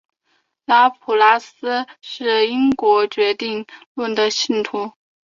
[0.65, 4.91] 拉普拉斯是因果决定论的信徒。